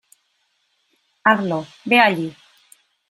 [1.25, 2.27] Hazlo, ve allí.